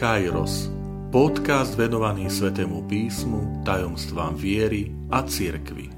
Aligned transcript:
Kairos, 0.00 0.72
podcast 1.12 1.76
venovaný 1.76 2.32
Svetému 2.32 2.88
písmu, 2.88 3.60
tajomstvám 3.68 4.32
viery 4.32 4.96
a 5.12 5.20
cirkvi. 5.20 5.92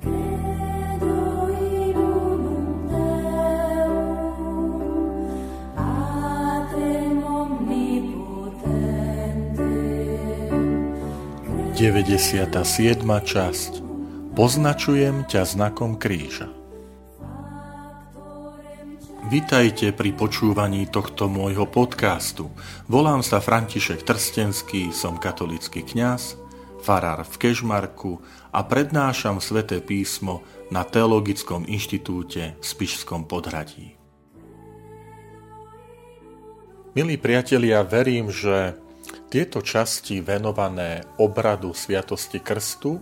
Deväťdesiata 11.79 12.67
siedma 12.67 13.23
časť 13.23 13.87
Poznačujem 14.35 15.31
ťa 15.31 15.47
znakom 15.47 15.95
kríža. 15.95 16.62
Vitajte 19.33 19.97
pri 19.97 20.13
počúvaní 20.13 20.93
tohto 20.93 21.25
môjho 21.25 21.65
podcastu. 21.65 22.53
Volám 22.85 23.25
sa 23.25 23.41
František 23.41 24.05
Trstenský, 24.05 24.93
som 24.93 25.17
katolický 25.17 25.81
kňaz, 25.81 26.37
farár 26.85 27.25
v 27.25 27.41
Kežmarku 27.41 28.21
a 28.53 28.61
prednášam 28.61 29.41
sväté 29.41 29.81
písmo 29.81 30.45
na 30.69 30.85
Teologickom 30.85 31.65
inštitúte 31.65 32.61
v 32.61 32.65
Spišskom 32.77 33.25
podhradí. 33.25 33.97
Milí 36.93 37.17
priatelia, 37.17 37.81
verím, 37.89 38.29
že 38.29 38.77
tieto 39.33 39.65
časti 39.65 40.21
venované 40.21 41.09
obradu 41.17 41.73
Sviatosti 41.73 42.37
Krstu 42.37 43.01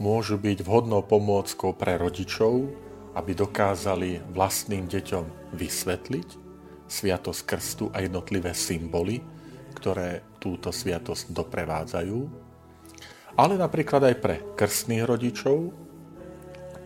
môžu 0.00 0.40
byť 0.40 0.64
vhodnou 0.64 1.04
pomôckou 1.04 1.76
pre 1.76 2.00
rodičov, 2.00 2.80
aby 3.14 3.32
dokázali 3.32 4.20
vlastným 4.34 4.90
deťom 4.90 5.54
vysvetliť 5.54 6.28
sviatosť 6.84 7.40
krstu 7.46 7.84
a 7.94 8.02
jednotlivé 8.04 8.52
symboly, 8.52 9.22
ktoré 9.74 10.22
túto 10.38 10.70
sviatosť 10.70 11.32
doprevádzajú, 11.32 12.20
ale 13.34 13.54
napríklad 13.58 14.14
aj 14.14 14.16
pre 14.22 14.36
krstných 14.54 15.02
rodičov, 15.02 15.74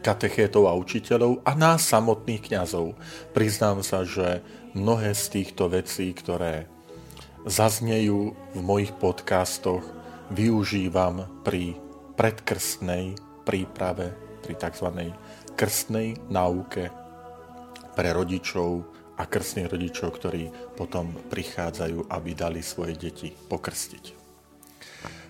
katechétov 0.01 0.71
a 0.71 0.79
učiteľov 0.79 1.45
a 1.45 1.53
nás 1.53 1.85
samotných 1.91 2.49
kňazov. 2.49 2.97
Priznám 3.37 3.85
sa, 3.85 4.07
že 4.07 4.41
mnohé 4.73 5.13
z 5.13 5.25
týchto 5.43 5.69
vecí, 5.69 6.15
ktoré 6.15 6.71
zaznejú 7.45 8.33
v 8.55 8.61
mojich 8.63 8.95
podcastoch, 8.97 9.85
využívam 10.33 11.29
pri 11.45 11.77
predkrstnej 12.17 13.17
príprave, 13.45 14.28
pri 14.41 14.55
tzv 14.55 15.13
krstnej 15.59 16.15
náuke 16.31 16.89
pre 17.99 18.15
rodičov 18.15 18.87
a 19.19 19.27
krstných 19.27 19.67
rodičov, 19.67 20.15
ktorí 20.15 20.47
potom 20.79 21.11
prichádzajú, 21.27 22.07
aby 22.07 22.31
dali 22.39 22.63
svoje 22.63 22.95
deti 22.95 23.35
pokrstiť. 23.35 24.05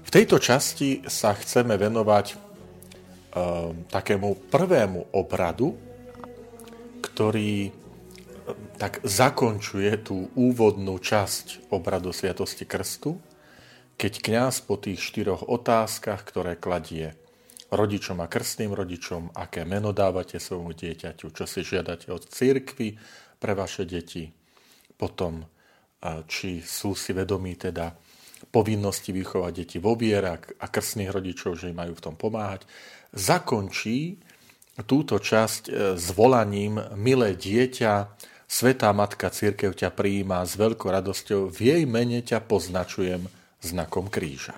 V 0.04 0.10
tejto 0.12 0.36
časti 0.36 1.04
sa 1.08 1.32
chceme 1.32 1.76
venovať 1.80 2.26
e, 2.32 2.36
takému 3.88 4.52
prvému 4.52 5.16
obradu, 5.16 5.72
ktorý 7.00 7.68
e, 7.68 7.70
tak 8.76 9.00
zakončuje 9.04 10.04
tú 10.04 10.28
úvodnú 10.36 11.00
časť 11.00 11.72
obradu 11.72 12.12
Sviatosti 12.12 12.68
Krstu, 12.68 13.16
keď 13.96 14.12
kňaz 14.20 14.64
po 14.64 14.76
tých 14.76 15.00
štyroch 15.00 15.48
otázkach, 15.48 16.24
ktoré 16.24 16.56
kladie 16.56 17.16
rodičom 17.68 18.18
a 18.24 18.30
krstným 18.30 18.72
rodičom, 18.72 19.36
aké 19.36 19.68
meno 19.68 19.92
dávate 19.92 20.40
svojmu 20.40 20.72
dieťaťu, 20.72 21.26
čo 21.32 21.44
si 21.44 21.60
žiadate 21.60 22.08
od 22.08 22.24
cirkvy 22.24 22.96
pre 23.36 23.52
vaše 23.52 23.84
deti, 23.84 24.28
potom 24.96 25.44
či 26.26 26.62
sú 26.62 26.94
si 26.94 27.10
vedomí 27.10 27.58
teda 27.58 27.90
povinnosti 28.54 29.10
vychovať 29.10 29.52
deti 29.52 29.76
vo 29.82 29.98
viere 29.98 30.30
a 30.38 30.66
krstných 30.70 31.10
rodičov, 31.10 31.58
že 31.58 31.74
im 31.74 31.78
majú 31.82 31.98
v 31.98 32.04
tom 32.04 32.14
pomáhať, 32.14 32.64
zakončí 33.10 34.22
túto 34.86 35.18
časť 35.18 35.62
e, 35.66 35.70
s 35.98 36.06
volaním 36.14 36.78
Milé 36.94 37.34
dieťa, 37.34 38.14
Svetá 38.48 38.94
Matka 38.94 39.28
Církev 39.28 39.74
ťa 39.74 39.90
prijíma 39.92 40.46
s 40.46 40.54
veľkou 40.56 40.88
radosťou, 40.88 41.50
v 41.50 41.58
jej 41.58 41.82
mene 41.84 42.22
ťa 42.22 42.46
poznačujem 42.46 43.26
znakom 43.58 44.06
kríža. 44.06 44.56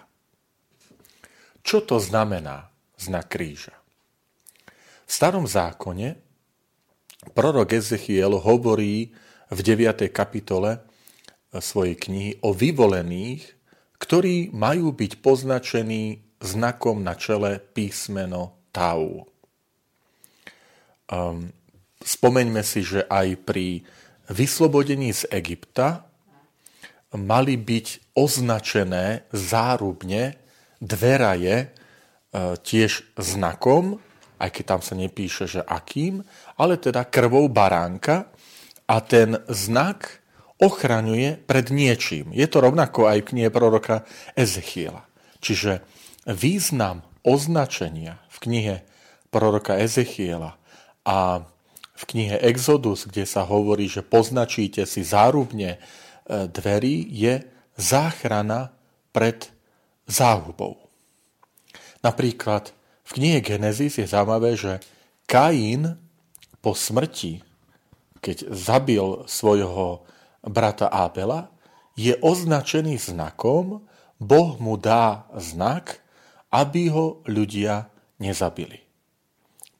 Čo 1.64 1.82
to 1.82 1.96
znamená? 1.98 2.69
Znak 3.00 3.32
kríža. 3.32 3.72
V 5.08 5.10
starom 5.10 5.48
zákone 5.48 6.20
prorok 7.32 7.74
Ezechiel 7.74 8.36
hovorí 8.36 9.10
v 9.50 9.58
9. 9.58 10.12
kapitole 10.12 10.84
svojej 11.50 11.98
knihy 11.98 12.30
o 12.46 12.54
vyvolených, 12.54 13.42
ktorí 13.98 14.54
majú 14.54 14.94
byť 14.94 15.18
poznačení 15.18 16.22
znakom 16.38 17.02
na 17.02 17.18
čele 17.18 17.58
písmeno 17.58 18.70
Tau. 18.70 19.26
Um, 21.10 21.50
spomeňme 21.98 22.62
si, 22.62 22.86
že 22.86 23.02
aj 23.10 23.34
pri 23.42 23.82
vyslobodení 24.30 25.10
z 25.10 25.26
Egypta 25.34 26.06
mali 27.18 27.58
byť 27.58 28.14
označené 28.14 29.26
zárubne 29.34 30.38
dveraje 30.78 31.66
E, 31.66 31.79
tiež 32.36 33.18
znakom, 33.18 33.98
aj 34.40 34.50
keď 34.54 34.64
tam 34.64 34.80
sa 34.80 34.94
nepíše, 34.96 35.44
že 35.50 35.60
akým, 35.60 36.24
ale 36.56 36.80
teda 36.80 37.04
krvou 37.04 37.50
baránka 37.50 38.30
a 38.86 38.96
ten 39.02 39.36
znak 39.50 40.22
ochraňuje 40.60 41.40
pred 41.44 41.66
niečím. 41.72 42.32
Je 42.36 42.44
to 42.46 42.60
rovnako 42.60 43.08
aj 43.08 43.24
v 43.24 43.28
knihe 43.34 43.50
proroka 43.52 44.04
Ezechiela. 44.36 45.08
Čiže 45.40 45.80
význam 46.28 47.04
označenia 47.24 48.20
v 48.28 48.36
knihe 48.48 48.76
proroka 49.32 49.76
Ezechiela 49.80 50.60
a 51.04 51.44
v 51.96 52.02
knihe 52.08 52.40
Exodus, 52.40 53.04
kde 53.04 53.28
sa 53.28 53.44
hovorí, 53.44 53.84
že 53.88 54.00
poznačíte 54.00 54.88
si 54.88 55.04
zárubne 55.04 55.76
e, 55.76 56.48
dverí, 56.48 57.04
je 57.12 57.44
záchrana 57.76 58.72
pred 59.12 59.52
záhubou. 60.08 60.89
Napríklad 62.00 62.72
v 63.04 63.10
knihe 63.16 63.38
Genesis 63.44 64.00
je 64.00 64.06
zaujímavé, 64.08 64.56
že 64.56 64.80
Kain 65.28 65.98
po 66.60 66.72
smrti, 66.76 67.40
keď 68.20 68.52
zabil 68.52 69.24
svojho 69.24 70.04
brata 70.44 70.88
Abela, 70.88 71.52
je 71.96 72.16
označený 72.16 72.96
znakom, 72.96 73.84
Boh 74.20 74.50
mu 74.60 74.76
dá 74.76 75.28
znak, 75.36 76.00
aby 76.52 76.92
ho 76.92 77.24
ľudia 77.24 77.88
nezabili. 78.20 78.84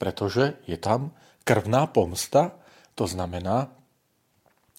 Pretože 0.01 0.57
je 0.65 0.81
tam 0.81 1.13
krvná 1.45 1.89
pomsta, 1.93 2.57
to 2.97 3.05
znamená, 3.05 3.69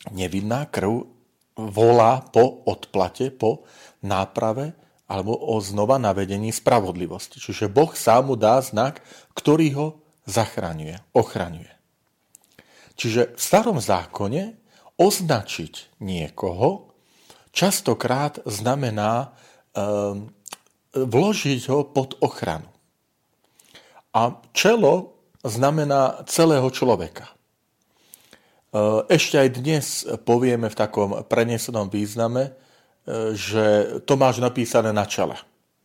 nevinná 0.10 0.66
krv 0.66 1.06
volá 1.54 2.26
po 2.26 2.66
odplate, 2.66 3.30
po 3.30 3.66
náprave 4.02 4.74
alebo 5.12 5.36
o 5.36 5.60
znova 5.60 6.00
navedení 6.00 6.56
spravodlivosti. 6.56 7.44
Čiže 7.44 7.68
Boh 7.68 7.92
sám 7.92 8.32
mu 8.32 8.36
dá 8.40 8.64
znak, 8.64 9.04
ktorý 9.36 9.68
ho 9.76 9.88
zachraňuje, 10.24 11.04
ochraňuje. 11.12 11.74
Čiže 12.96 13.36
v 13.36 13.42
starom 13.42 13.84
zákone 13.84 14.56
označiť 14.96 16.00
niekoho 16.00 16.96
častokrát 17.52 18.40
znamená 18.48 19.36
um, 19.76 20.32
vložiť 20.96 21.62
ho 21.68 21.84
pod 21.92 22.16
ochranu. 22.24 22.72
A 24.16 24.40
čelo 24.56 25.20
znamená 25.44 26.24
celého 26.28 26.68
človeka. 26.72 27.32
Ehm, 28.72 29.04
ešte 29.12 29.36
aj 29.40 29.50
dnes 29.56 29.86
povieme 30.24 30.72
v 30.72 30.80
takom 30.80 31.10
prenesenom 31.28 31.92
význame, 31.92 32.56
že 33.34 33.98
to 34.06 34.14
máš 34.18 34.38
napísané 34.38 34.94
na 34.94 35.06
čele. 35.10 35.38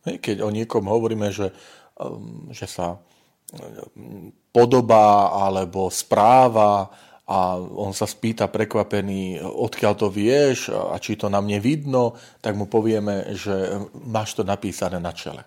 Keď 0.05 0.39
o 0.45 0.49
niekom 0.53 0.85
hovoríme, 0.85 1.33
že, 1.33 1.51
um, 1.99 2.47
že 2.53 2.69
sa 2.69 2.95
um, 2.95 4.31
podobá 4.53 5.33
alebo 5.33 5.91
správa 5.91 6.87
a 7.27 7.59
on 7.59 7.91
sa 7.91 8.07
spýta 8.07 8.47
prekvapený, 8.47 9.43
odkiaľ 9.43 9.93
to 9.99 10.07
vieš 10.07 10.71
a 10.71 10.95
či 10.95 11.19
to 11.19 11.27
na 11.27 11.43
mne 11.43 11.59
vidno, 11.59 12.15
tak 12.39 12.55
mu 12.55 12.71
povieme, 12.71 13.35
že 13.35 13.83
máš 14.07 14.39
to 14.39 14.47
napísané 14.47 14.95
na 15.03 15.11
čele. 15.11 15.43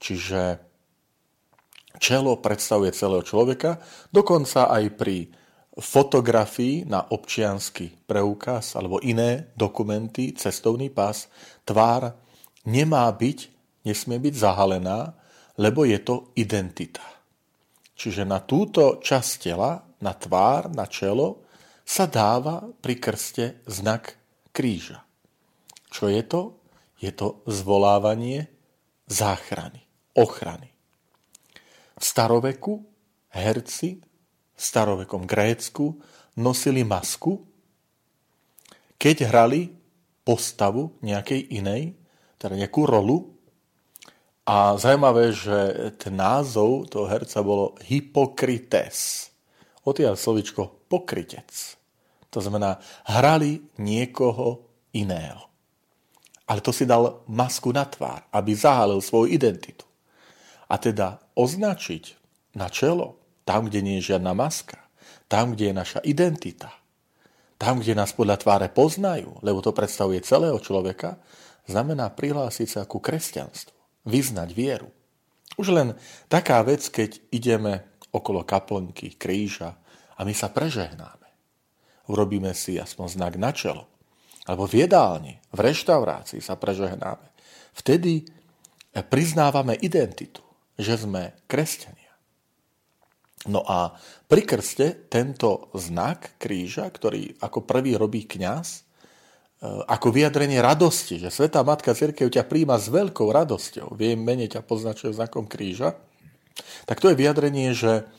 Čiže 0.00 0.40
čelo 2.00 2.40
predstavuje 2.40 2.94
celého 2.94 3.20
človeka, 3.20 3.76
dokonca 4.14 4.70
aj 4.72 4.84
pri 4.96 5.28
fotografii 5.78 6.84
na 6.90 7.06
občiansky 7.14 7.94
preukaz 8.06 8.74
alebo 8.74 8.98
iné 8.98 9.54
dokumenty, 9.54 10.34
cestovný 10.34 10.90
pás, 10.90 11.30
tvár 11.62 12.12
nemá 12.66 13.06
byť, 13.14 13.38
nesmie 13.86 14.18
byť 14.18 14.34
zahalená, 14.34 15.14
lebo 15.58 15.86
je 15.86 15.98
to 16.02 16.34
identita. 16.34 17.02
Čiže 17.98 18.22
na 18.26 18.42
túto 18.42 19.02
časť 19.02 19.30
tela, 19.42 19.82
na 20.02 20.14
tvár, 20.14 20.70
na 20.70 20.86
čelo, 20.86 21.46
sa 21.82 22.06
dáva 22.06 22.62
pri 22.78 22.94
krste 23.00 23.64
znak 23.66 24.14
kríža. 24.54 25.02
Čo 25.90 26.06
je 26.12 26.22
to? 26.22 26.42
Je 26.98 27.10
to 27.14 27.42
zvolávanie 27.46 28.50
záchrany, 29.06 29.82
ochrany. 30.14 30.70
V 31.98 32.02
staroveku 32.04 32.86
herci 33.34 34.02
starovekom 34.58 35.24
Grécku 35.24 35.94
nosili 36.34 36.82
masku, 36.82 37.38
keď 38.98 39.30
hrali 39.30 39.70
postavu 40.26 40.98
nejakej 41.00 41.54
inej, 41.54 41.94
teda 42.36 42.58
nejakú 42.58 42.82
rolu. 42.84 43.38
A 44.48 44.74
zaujímavé, 44.80 45.30
že 45.30 45.92
ten 46.00 46.18
názov 46.18 46.90
toho 46.90 47.06
herca 47.06 47.38
bolo 47.44 47.78
Hippokrites. 47.86 49.30
Odtiaľ 49.86 50.18
slovičko 50.18 50.88
pokrytec. 50.90 51.78
To 52.32 52.40
znamená, 52.40 52.80
hrali 53.08 53.60
niekoho 53.80 54.64
iného. 54.92 55.48
Ale 56.48 56.64
to 56.64 56.72
si 56.72 56.88
dal 56.88 57.24
masku 57.28 57.72
na 57.76 57.84
tvár, 57.84 58.24
aby 58.32 58.56
zahalil 58.56 59.04
svoju 59.04 59.28
identitu. 59.28 59.84
A 60.68 60.80
teda 60.80 61.20
označiť 61.36 62.16
na 62.56 62.72
čelo, 62.72 63.20
tam, 63.48 63.72
kde 63.72 63.80
nie 63.80 63.96
je 64.04 64.12
žiadna 64.12 64.36
maska, 64.36 64.76
tam, 65.24 65.56
kde 65.56 65.72
je 65.72 65.74
naša 65.74 66.00
identita, 66.04 66.68
tam, 67.56 67.80
kde 67.80 67.96
nás 67.96 68.12
podľa 68.12 68.36
tváre 68.44 68.68
poznajú, 68.68 69.40
lebo 69.40 69.64
to 69.64 69.72
predstavuje 69.72 70.20
celého 70.20 70.60
človeka, 70.60 71.16
znamená 71.64 72.12
prihlásiť 72.12 72.68
sa 72.68 72.82
ku 72.84 73.00
kresťanstvu, 73.00 74.04
vyznať 74.04 74.52
vieru. 74.52 74.92
Už 75.56 75.72
len 75.72 75.96
taká 76.28 76.60
vec, 76.60 76.84
keď 76.92 77.18
ideme 77.32 77.88
okolo 78.12 78.44
kaplnky, 78.44 79.16
kríža 79.16 79.80
a 80.14 80.22
my 80.28 80.36
sa 80.36 80.52
prežehnáme. 80.52 81.28
Urobíme 82.08 82.52
si 82.52 82.76
aspoň 82.76 83.06
znak 83.16 83.34
na 83.40 83.50
čelo. 83.56 83.88
Alebo 84.48 84.64
v 84.64 84.86
jedálni, 84.86 85.40
v 85.52 85.60
reštaurácii 85.60 86.40
sa 86.40 86.56
prežehnáme. 86.56 87.26
Vtedy 87.76 88.24
priznávame 89.12 89.76
identitu, 89.76 90.40
že 90.78 90.94
sme 90.94 91.36
kresťania. 91.50 91.97
No 93.46 93.62
a 93.62 93.94
pri 94.26 94.42
krste 94.42 95.06
tento 95.06 95.70
znak 95.78 96.34
kríža, 96.42 96.90
ktorý 96.90 97.38
ako 97.38 97.62
prvý 97.62 97.94
robí 97.94 98.26
kňaz, 98.26 98.68
e, 98.74 98.80
ako 99.86 100.10
vyjadrenie 100.10 100.58
radosti, 100.58 101.22
že 101.22 101.30
Svetá 101.30 101.62
Matka 101.62 101.94
Cirkev 101.94 102.34
ťa 102.34 102.42
príjma 102.50 102.82
s 102.82 102.90
veľkou 102.90 103.30
radosťou, 103.30 103.94
v 103.94 104.00
jej 104.02 104.16
mene 104.18 104.50
ťa 104.50 104.66
poznačuje 104.66 105.14
znakom 105.14 105.46
kríža, 105.46 105.94
tak 106.90 106.98
to 106.98 107.14
je 107.14 107.20
vyjadrenie, 107.20 107.70
že 107.78 108.10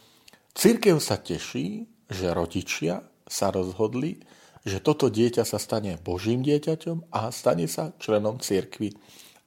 Cirkev 0.55 1.03
sa 1.03 1.19
teší, 1.19 1.91
že 2.07 2.31
rodičia 2.31 3.03
sa 3.27 3.51
rozhodli, 3.51 4.23
že 4.63 4.79
toto 4.79 5.11
dieťa 5.11 5.43
sa 5.43 5.59
stane 5.59 5.99
Božím 5.99 6.43
dieťaťom 6.43 7.11
a 7.11 7.31
stane 7.31 7.67
sa 7.67 7.91
členom 7.99 8.39
cirkvy 8.39 8.95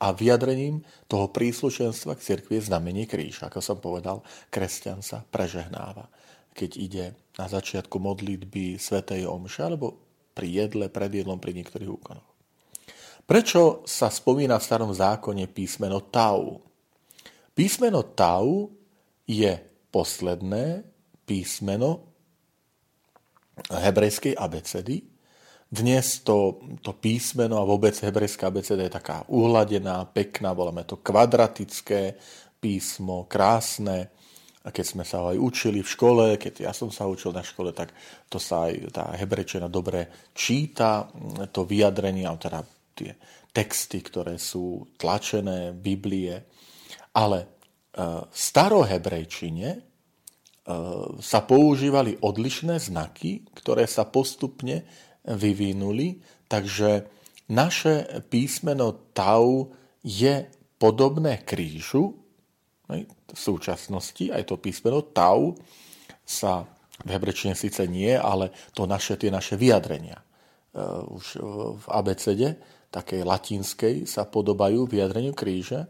a 0.02 0.10
vyjadrením 0.10 0.82
toho 1.06 1.30
príslušenstva 1.30 2.18
k 2.18 2.24
cirkvi 2.34 2.58
je 2.58 2.66
znamenie 2.66 3.06
kríž. 3.06 3.46
Ako 3.46 3.62
som 3.62 3.78
povedal, 3.78 4.26
kresťan 4.50 4.98
sa 4.98 5.22
prežehnáva. 5.22 6.10
Keď 6.52 6.70
ide 6.74 7.04
na 7.38 7.46
začiatku 7.46 8.02
modlitby 8.02 8.82
Svetej 8.82 9.30
Omše 9.30 9.62
alebo 9.62 10.02
pri 10.34 10.66
jedle, 10.66 10.90
pred 10.90 11.22
jedlom, 11.22 11.38
pri 11.38 11.54
niektorých 11.54 11.86
úkonoch. 11.86 12.28
Prečo 13.22 13.86
sa 13.86 14.10
spomína 14.10 14.58
v 14.58 14.66
starom 14.66 14.90
zákone 14.90 15.46
písmeno 15.46 16.02
Tau? 16.10 16.58
Písmeno 17.54 18.02
Tau 18.02 18.74
je 19.22 19.54
posledné 19.94 20.82
písmeno 21.22 22.10
hebrejskej 23.70 24.34
abecedy, 24.34 25.11
dnes 25.72 26.20
to, 26.20 26.60
to 26.84 26.92
písmeno 26.92 27.56
a 27.56 27.64
vôbec 27.64 27.96
hebrejská 27.96 28.52
abeceda 28.52 28.84
je 28.84 28.92
taká 28.92 29.24
uhladená, 29.32 30.04
pekná, 30.04 30.52
voláme 30.52 30.84
to 30.84 31.00
kvadratické 31.00 32.20
písmo, 32.60 33.24
krásne. 33.24 34.12
A 34.62 34.70
keď 34.70 34.84
sme 34.84 35.04
sa 35.08 35.24
ho 35.24 35.32
aj 35.32 35.38
učili 35.40 35.80
v 35.80 35.88
škole, 35.88 36.24
keď 36.36 36.68
ja 36.68 36.72
som 36.76 36.92
sa 36.92 37.08
učil 37.08 37.32
na 37.32 37.40
škole, 37.40 37.72
tak 37.72 37.90
to 38.28 38.36
sa 38.36 38.68
aj 38.68 38.92
tá 38.92 39.04
hebrejčina 39.16 39.66
dobre 39.66 40.30
číta, 40.36 41.08
to 41.50 41.64
vyjadrenie, 41.64 42.28
teda 42.36 42.60
tie 42.92 43.16
texty, 43.50 44.04
ktoré 44.04 44.36
sú 44.36 44.92
tlačené, 45.00 45.72
Biblie. 45.72 46.46
Ale 47.16 47.62
v 47.92 48.32
starohebrejčine 48.32 49.68
e, 49.68 49.80
sa 51.20 51.40
používali 51.44 52.16
odlišné 52.16 52.80
znaky, 52.80 53.44
ktoré 53.52 53.84
sa 53.84 54.08
postupne 54.08 54.88
vyvinuli, 55.26 56.18
takže 56.50 57.06
naše 57.50 58.06
písmeno 58.26 59.12
tau 59.14 59.70
je 60.02 60.46
podobné 60.78 61.46
krížu, 61.46 62.18
v 63.32 63.38
súčasnosti 63.38 64.28
aj 64.28 64.44
to 64.44 64.60
písmeno 64.60 65.00
tau 65.00 65.56
sa 66.20 66.68
v 67.02 67.08
hebrečine 67.08 67.56
síce 67.56 67.88
nie, 67.88 68.12
ale 68.12 68.52
to 68.76 68.84
naše, 68.84 69.16
tie 69.16 69.32
naše 69.32 69.56
vyjadrenia 69.56 70.20
e, 70.20 70.24
už 71.08 71.26
v 71.80 71.84
abecede, 71.88 72.60
takej 72.92 73.24
latinskej, 73.24 73.94
sa 74.04 74.28
podobajú 74.28 74.84
vyjadreniu 74.84 75.32
kríže 75.32 75.88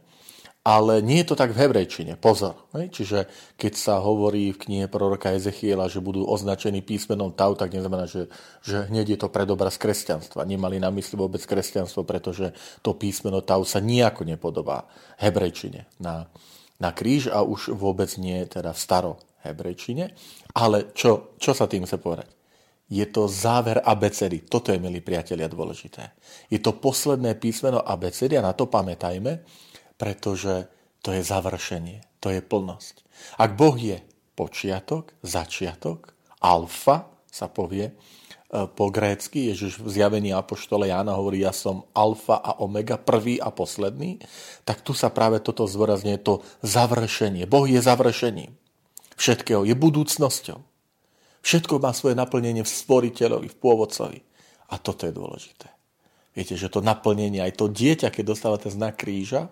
ale 0.63 1.03
nie 1.03 1.27
je 1.27 1.35
to 1.35 1.37
tak 1.39 1.51
v 1.51 1.67
hebrejčine. 1.67 2.15
Pozor. 2.15 2.55
Čiže 2.71 3.27
keď 3.59 3.73
sa 3.75 3.95
hovorí 3.99 4.55
v 4.55 4.63
knihe 4.63 4.87
proroka 4.87 5.35
Ezechiela, 5.35 5.91
že 5.91 5.99
budú 5.99 6.23
označení 6.23 6.87
písmenom 6.87 7.35
Tau, 7.35 7.59
tak 7.59 7.75
neznamená, 7.75 8.07
že, 8.07 8.31
že 8.63 8.87
hneď 8.87 9.19
je 9.19 9.19
to 9.19 9.29
predobraz 9.35 9.75
kresťanstva. 9.75 10.47
Nemali 10.47 10.79
na 10.79 10.95
mysli 10.95 11.19
vôbec 11.19 11.43
kresťanstvo, 11.43 12.07
pretože 12.07 12.55
to 12.79 12.95
písmeno 12.95 13.43
Tau 13.43 13.67
sa 13.67 13.83
nejako 13.83 14.23
nepodobá 14.23 14.87
hebrejčine 15.19 15.91
na, 15.99 16.31
na 16.79 16.95
kríž 16.95 17.27
a 17.35 17.43
už 17.43 17.75
vôbec 17.75 18.15
nie 18.23 18.47
teda 18.47 18.71
v 18.71 18.79
staro 18.79 19.13
hebrejčine. 19.43 20.15
Ale 20.55 20.95
čo, 20.95 21.35
čo 21.43 21.59
sa 21.59 21.67
tým 21.67 21.91
chce 21.91 21.99
povedať? 21.99 22.31
Je 22.87 23.03
to 23.11 23.27
záver 23.27 23.83
abecedy. 23.83 24.47
Toto 24.47 24.71
je, 24.71 24.79
milí 24.79 25.03
priatelia, 25.03 25.51
dôležité. 25.51 26.15
Je 26.47 26.63
to 26.63 26.79
posledné 26.79 27.35
písmeno 27.35 27.83
abecedy 27.83 28.39
a 28.39 28.47
na 28.47 28.55
to 28.55 28.71
pamätajme, 28.71 29.43
pretože 30.03 30.67
to 30.99 31.15
je 31.15 31.23
završenie, 31.23 32.03
to 32.19 32.35
je 32.35 32.43
plnosť. 32.43 33.07
Ak 33.39 33.55
Boh 33.55 33.79
je 33.79 34.03
počiatok, 34.35 35.15
začiatok, 35.23 36.11
alfa 36.43 37.07
sa 37.31 37.47
povie 37.47 37.87
e, 37.87 37.95
po 38.67 38.91
grécky, 38.91 39.55
Ježiš 39.55 39.79
v 39.79 39.87
zjavení 39.95 40.35
Apoštole 40.35 40.91
Jána 40.91 41.15
hovorí, 41.15 41.47
ja 41.47 41.55
som 41.55 41.87
alfa 41.95 42.43
a 42.43 42.59
omega, 42.59 42.99
prvý 42.99 43.39
a 43.39 43.55
posledný, 43.55 44.19
tak 44.67 44.83
tu 44.83 44.91
sa 44.91 45.07
práve 45.15 45.39
toto 45.39 45.71
zvorazňuje, 45.71 46.19
to 46.19 46.43
završenie. 46.67 47.47
Boh 47.47 47.71
je 47.71 47.79
završením 47.79 48.59
všetkého, 49.15 49.63
je 49.63 49.79
budúcnosťou. 49.79 50.59
Všetko 51.47 51.79
má 51.79 51.95
svoje 51.95 52.19
naplnenie 52.19 52.67
v 52.67 52.75
stvoriteľovi, 52.75 53.47
v 53.47 53.61
pôvodcovi. 53.63 54.19
A 54.67 54.83
toto 54.83 55.07
je 55.07 55.15
dôležité. 55.15 55.71
Viete, 56.35 56.59
že 56.59 56.67
to 56.67 56.83
naplnenie, 56.83 57.39
aj 57.39 57.55
to 57.55 57.71
dieťa, 57.71 58.11
keď 58.11 58.25
dostáva 58.35 58.59
ten 58.59 58.75
znak 58.75 58.99
kríža, 58.99 59.47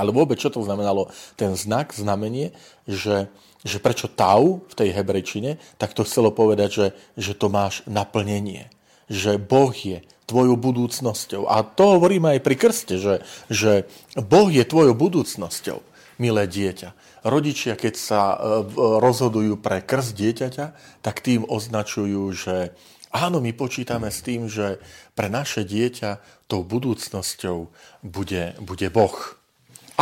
ale 0.00 0.08
vôbec 0.08 0.40
čo 0.40 0.48
to 0.48 0.64
znamenalo? 0.64 1.12
Ten 1.36 1.52
znak, 1.52 1.92
znamenie, 1.92 2.56
že, 2.88 3.28
že 3.60 3.76
prečo 3.76 4.08
tau 4.08 4.64
v 4.64 4.74
tej 4.74 4.96
hebrejčine, 4.96 5.60
tak 5.76 5.92
to 5.92 6.08
chcelo 6.08 6.32
povedať, 6.32 6.70
že, 6.72 6.86
že 7.20 7.32
to 7.36 7.52
máš 7.52 7.84
naplnenie. 7.84 8.72
Že 9.12 9.36
Boh 9.36 9.72
je 9.76 10.00
tvojou 10.24 10.56
budúcnosťou. 10.56 11.44
A 11.44 11.60
to 11.60 12.00
hovoríme 12.00 12.32
aj 12.32 12.40
pri 12.40 12.56
krste, 12.56 12.96
že, 12.96 13.20
že 13.52 13.84
Boh 14.16 14.48
je 14.48 14.64
tvojou 14.64 14.96
budúcnosťou, 14.96 15.84
milé 16.16 16.44
dieťa. 16.48 16.96
Rodičia, 17.28 17.76
keď 17.76 17.94
sa 17.94 18.20
e, 18.32 18.36
rozhodujú 18.76 19.60
pre 19.60 19.84
krst 19.84 20.16
dieťaťa, 20.16 20.66
tak 21.04 21.20
tým 21.20 21.44
označujú, 21.44 22.32
že 22.32 22.72
áno, 23.12 23.44
my 23.44 23.52
počítame 23.52 24.08
s 24.08 24.24
tým, 24.24 24.48
že 24.48 24.80
pre 25.12 25.28
naše 25.28 25.68
dieťa 25.68 26.16
tou 26.48 26.64
budúcnosťou 26.64 27.68
bude, 28.00 28.56
bude 28.56 28.88
Boh. 28.88 29.41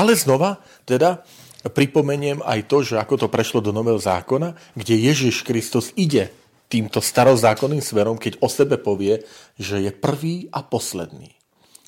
Ale 0.00 0.16
znova, 0.16 0.56
teda 0.88 1.20
pripomeniem 1.68 2.40
aj 2.40 2.60
to, 2.64 2.80
že 2.80 2.96
ako 2.96 3.26
to 3.26 3.28
prešlo 3.28 3.60
do 3.60 3.68
Nového 3.68 4.00
zákona, 4.00 4.56
kde 4.72 4.96
Ježiš 4.96 5.44
Kristus 5.44 5.92
ide 5.92 6.32
týmto 6.72 7.04
starozákonným 7.04 7.84
smerom, 7.84 8.16
keď 8.16 8.40
o 8.40 8.48
sebe 8.48 8.80
povie, 8.80 9.20
že 9.60 9.84
je 9.84 9.92
prvý 9.92 10.48
a 10.48 10.64
posledný. 10.64 11.36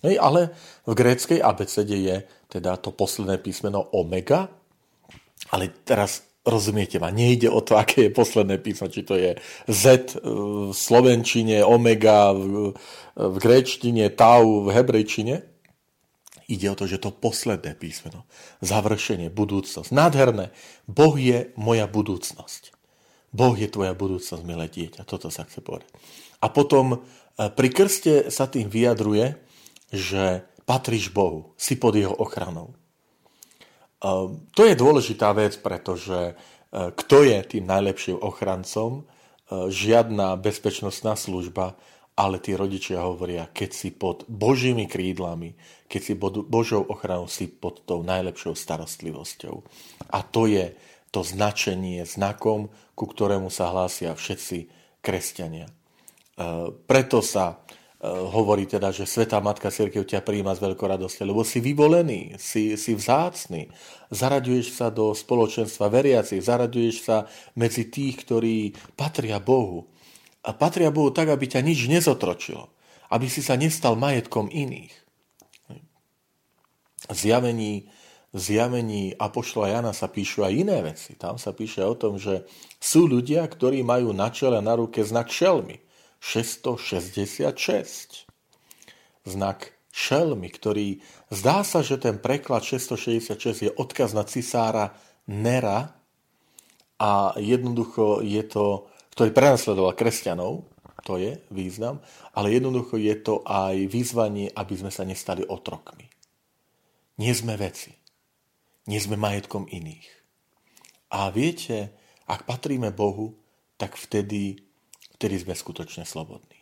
Hej, 0.05 0.19
ale 0.19 0.53
v 0.85 0.93
gréckej 0.93 1.41
abecede 1.41 1.97
je 1.97 2.17
teda 2.51 2.77
to 2.77 2.93
posledné 2.93 3.39
písmeno 3.41 3.81
omega, 3.97 4.51
ale 5.55 5.73
teraz 5.87 6.27
rozumiete 6.43 6.99
ma, 6.99 7.15
nejde 7.15 7.47
o 7.47 7.63
to, 7.63 7.79
aké 7.79 8.11
je 8.11 8.13
posledné 8.13 8.59
písmo, 8.59 8.91
či 8.91 9.07
to 9.07 9.15
je 9.15 9.39
Z 9.71 10.19
v 10.27 10.75
slovenčine, 10.75 11.63
omega 11.63 12.35
v, 12.35 12.75
v 13.15 13.37
gréčtine, 13.39 14.11
tau 14.11 14.67
v 14.67 14.75
hebrejčine, 14.75 15.52
Ide 16.51 16.67
o 16.73 16.79
to, 16.79 16.91
že 16.91 17.03
to 17.03 17.15
posledné 17.15 17.75
písmeno, 17.79 18.27
završenie, 18.65 19.31
budúcnosť. 19.31 19.91
Nádherné. 19.95 20.51
Boh 20.89 21.15
je 21.15 21.55
moja 21.55 21.87
budúcnosť. 21.87 22.75
Boh 23.33 23.57
je 23.57 23.69
tvoja 23.71 23.97
budúcnosť, 23.97 24.43
milé 24.45 24.69
dieťa. 24.69 25.09
Toto 25.09 25.33
sa 25.33 25.49
chce 25.49 25.65
povedať. 25.65 25.89
A 26.43 26.53
potom 26.53 26.87
e, 26.95 26.99
pri 27.49 27.69
krste 27.73 28.29
sa 28.29 28.45
tým 28.51 28.69
vyjadruje, 28.69 29.41
že 29.93 30.45
patríš 30.69 31.13
Bohu, 31.13 31.57
si 31.57 31.79
pod 31.81 31.97
jeho 31.97 32.13
ochranou. 32.13 32.73
E, 32.73 32.77
to 34.53 34.63
je 34.69 34.75
dôležitá 34.77 35.33
vec, 35.33 35.57
pretože 35.61 36.37
kto 36.73 37.17
je 37.29 37.39
tým 37.45 37.69
najlepším 37.69 38.17
ochrancom? 38.25 39.05
Žiadna 39.53 40.41
bezpečnostná 40.41 41.13
služba, 41.21 41.77
ale 42.13 42.37
tí 42.45 42.53
rodičia 42.53 43.01
hovoria, 43.01 43.49
keď 43.49 43.71
si 43.73 43.89
pod 43.89 44.29
Božími 44.29 44.85
krídlami, 44.85 45.57
keď 45.89 46.01
si 46.01 46.15
pod 46.17 46.45
Božou 46.45 46.85
ochranou, 46.85 47.25
si 47.25 47.49
pod 47.49 47.89
tou 47.89 48.05
najlepšou 48.05 48.53
starostlivosťou. 48.53 49.65
A 50.13 50.21
to 50.21 50.45
je 50.45 50.77
to 51.13 51.25
značenie, 51.25 52.05
znakom, 52.05 52.73
ku 52.93 53.05
ktorému 53.09 53.49
sa 53.49 53.73
hlásia 53.73 54.13
všetci 54.13 54.69
kresťania. 55.05 55.69
E, 55.69 55.73
preto 56.89 57.25
sa 57.25 57.53
e, 57.53 58.09
hovorí 58.09 58.65
teda, 58.65 58.93
že 58.93 59.09
Svetá 59.09 59.41
Matka 59.41 59.69
Cirkev 59.69 60.09
ťa 60.09 60.25
príjma 60.25 60.57
s 60.57 60.61
veľkou 60.61 60.85
radosťou, 60.85 61.29
lebo 61.29 61.45
si 61.45 61.61
vyvolený, 61.65 62.37
si, 62.41 62.77
si 62.81 62.93
vzácný, 62.97 63.69
zaraďuješ 64.09 64.67
sa 64.73 64.89
do 64.89 65.13
spoločenstva 65.13 65.93
veriacich, 65.93 66.41
zaraďuješ 66.45 66.97
sa 67.05 67.25
medzi 67.57 67.89
tých, 67.89 68.25
ktorí 68.25 68.73
patria 68.97 69.41
Bohu. 69.41 69.93
A 70.43 70.51
patria 70.51 70.91
Bohu 70.91 71.15
tak, 71.15 71.31
aby 71.31 71.47
ťa 71.47 71.63
nič 71.63 71.87
nezotročilo, 71.87 72.67
aby 73.15 73.31
si 73.31 73.43
sa 73.43 73.55
nestal 73.55 73.95
majetkom 73.95 74.51
iných. 74.51 74.95
Zjavení 77.11 77.91
zjavení 78.33 79.13
Apoštola 79.15 79.69
Jana 79.69 79.93
sa 79.93 80.09
píšu 80.09 80.45
aj 80.45 80.53
iné 80.57 80.83
veci. 80.83 81.15
Tam 81.21 81.37
sa 81.37 81.53
píše 81.53 81.85
o 81.85 81.93
tom, 81.93 82.17
že 82.17 82.49
sú 82.81 83.05
ľudia, 83.05 83.45
ktorí 83.45 83.85
majú 83.85 84.17
na 84.17 84.33
čele 84.33 84.65
na 84.65 84.73
ruke 84.75 85.05
znak 85.05 85.29
šelmy. 85.29 85.85
666. 86.23 88.25
Znak 89.29 89.77
šelmy, 89.93 90.49
ktorý 90.49 91.05
zdá 91.29 91.61
sa, 91.67 91.85
že 91.85 92.01
ten 92.01 92.17
preklad 92.17 92.65
666 92.65 93.69
je 93.69 93.71
odkaz 93.77 94.17
na 94.17 94.25
cisára 94.25 94.97
Nera 95.29 95.93
a 96.97 97.37
jednoducho 97.37 98.25
je 98.25 98.41
to, 98.47 98.89
ktorý 99.13 99.31
prenasledoval 99.31 99.93
kresťanov, 99.95 100.67
to 101.03 101.19
je 101.19 101.39
význam, 101.51 101.99
ale 102.33 102.55
jednoducho 102.55 102.95
je 102.97 103.15
to 103.19 103.43
aj 103.43 103.75
výzvanie, 103.91 104.49
aby 104.55 104.75
sme 104.79 104.91
sa 104.95 105.03
nestali 105.03 105.43
otrokmi. 105.43 106.07
Nie 107.19 107.35
sme 107.35 107.59
veci 107.59 108.03
nie 108.87 108.99
sme 108.99 109.19
majetkom 109.19 109.71
iných. 109.71 110.09
A 111.13 111.29
viete, 111.31 111.93
ak 112.27 112.49
patríme 112.49 112.91
Bohu, 112.91 113.37
tak 113.77 113.95
vtedy, 113.95 114.59
vtedy 115.19 115.37
sme 115.39 115.55
skutočne 115.55 116.09
slobodní. 116.09 116.59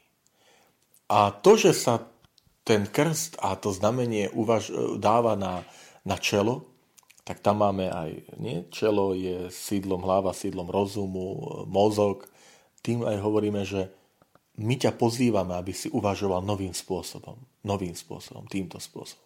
A 1.10 1.30
to, 1.34 1.56
že 1.56 1.72
sa 1.74 2.06
ten 2.66 2.86
krst 2.86 3.40
a 3.40 3.56
to 3.56 3.72
znamenie 3.72 4.30
uvaž, 4.30 4.70
dáva 5.00 5.34
na, 5.34 5.64
na 6.04 6.20
čelo, 6.20 6.70
tak 7.24 7.42
tam 7.42 7.62
máme 7.62 7.90
aj, 7.90 8.10
nie? 8.42 8.66
Čelo 8.74 9.14
je 9.14 9.50
sídlom 9.54 10.02
hlava, 10.02 10.34
sídlom 10.34 10.66
rozumu, 10.66 11.62
mozog. 11.70 12.26
Tým 12.80 13.04
aj 13.04 13.16
hovoríme, 13.20 13.62
že 13.64 13.92
my 14.60 14.74
ťa 14.76 14.96
pozývame, 14.96 15.56
aby 15.56 15.72
si 15.72 15.88
uvažoval 15.88 16.44
novým 16.44 16.72
spôsobom. 16.76 17.36
Novým 17.64 17.96
spôsobom, 17.96 18.44
týmto 18.48 18.76
spôsobom. 18.76 19.24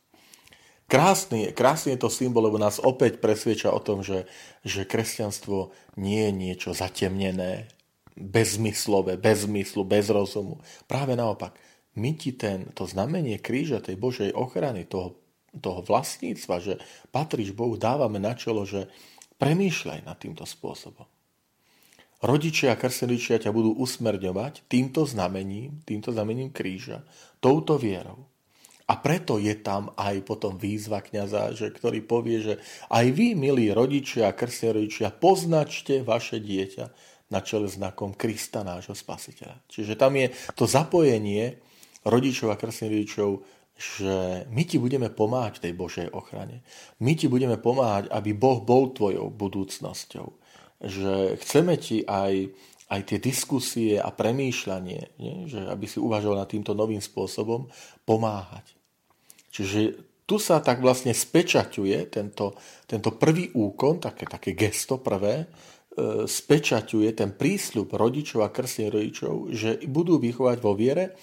Krásny, 0.85 1.51
krásny 1.57 1.97
je 1.97 2.05
to 2.05 2.13
symbol, 2.13 2.45
lebo 2.45 2.61
nás 2.61 2.77
opäť 2.77 3.17
presvieča 3.17 3.73
o 3.73 3.81
tom, 3.81 4.05
že, 4.05 4.29
že 4.61 4.85
kresťanstvo 4.85 5.73
nie 5.97 6.29
je 6.29 6.33
niečo 6.33 6.71
zatemnené, 6.77 7.73
bezmyslové, 8.15 9.19
bez 9.19 9.49
zmyslu, 9.49 9.83
bez 9.83 10.13
rozumu. 10.13 10.63
Práve 10.87 11.19
naopak, 11.19 11.59
my 11.99 12.15
ti 12.15 12.35
ten, 12.37 12.71
to 12.75 12.87
znamenie 12.87 13.43
kríža, 13.43 13.83
tej 13.83 13.99
Božej 13.99 14.31
ochrany, 14.35 14.87
toho, 14.87 15.19
toho 15.55 15.83
vlastníctva, 15.83 16.63
že 16.63 16.79
patríš 17.11 17.55
Bohu, 17.55 17.75
dávame 17.75 18.23
na 18.23 18.39
čelo, 18.39 18.63
že 18.63 18.87
premýšľaj 19.39 20.07
nad 20.07 20.17
týmto 20.19 20.47
spôsobom. 20.47 21.07
Rodičia 22.25 22.73
a 22.73 22.81
krseničia 22.81 23.37
ťa 23.37 23.53
budú 23.53 23.77
usmerňovať 23.77 24.65
týmto 24.65 25.05
znamením, 25.05 25.85
týmto 25.85 26.09
znamením 26.09 26.49
kríža, 26.49 27.05
touto 27.37 27.77
vierou. 27.77 28.25
A 28.89 28.97
preto 28.97 29.37
je 29.37 29.53
tam 29.61 29.93
aj 29.97 30.25
potom 30.25 30.57
výzva 30.57 31.05
kniaza, 31.05 31.53
že, 31.53 31.69
ktorý 31.69 32.01
povie, 32.05 32.41
že 32.41 32.55
aj 32.89 33.07
vy, 33.13 33.37
milí 33.37 33.69
rodičia 33.73 34.33
a 34.33 34.37
krstní 34.37 34.89
poznačte 35.21 36.01
vaše 36.01 36.41
dieťa 36.41 36.85
na 37.29 37.41
čele 37.45 37.69
znakom 37.69 38.17
Krista, 38.17 38.65
nášho 38.65 38.97
spasiteľa. 38.97 39.61
Čiže 39.69 39.97
tam 39.97 40.17
je 40.17 40.33
to 40.57 40.65
zapojenie 40.65 41.61
rodičov 42.09 42.53
a 42.53 42.61
krstných 42.61 43.09
že 43.75 44.47
my 44.55 44.63
ti 44.63 44.79
budeme 44.79 45.11
pomáhať 45.11 45.59
tej 45.59 45.75
Božej 45.75 46.09
ochrane. 46.15 46.63
My 47.03 47.19
ti 47.19 47.27
budeme 47.27 47.59
pomáhať, 47.59 48.07
aby 48.07 48.31
Boh 48.31 48.63
bol 48.63 48.95
tvojou 48.95 49.35
budúcnosťou. 49.35 50.44
Že 50.83 51.39
chceme 51.39 51.75
ti 51.79 52.03
aj 52.07 52.51
aj 52.93 53.01
tie 53.09 53.19
diskusie 53.19 53.97
a 53.97 54.13
premýšľanie, 54.13 55.01
nie? 55.19 55.37
že 55.49 55.65
aby 55.67 55.89
si 55.89 55.99
uvažoval 55.99 56.45
nad 56.45 56.51
týmto 56.51 56.77
novým 56.77 57.01
spôsobom, 57.01 57.67
pomáhať. 58.05 58.77
Čiže 59.49 59.99
tu 60.25 60.37
sa 60.37 60.61
tak 60.61 60.85
vlastne 60.85 61.13
spečaťuje 61.17 62.13
tento, 62.13 62.57
tento 62.85 63.11
prvý 63.17 63.53
úkon, 63.57 64.01
také, 64.01 64.29
také 64.29 64.53
gesto 64.53 65.01
prvé, 65.01 65.45
e, 65.45 65.47
spečaťuje 66.29 67.09
ten 67.17 67.33
prísľub 67.33 67.93
rodičov 67.93 68.45
a 68.45 68.53
krstných 68.53 68.93
rodičov, 68.93 69.33
že 69.53 69.81
budú 69.89 70.21
vychovať 70.21 70.59
vo 70.61 70.73
viere 70.77 71.17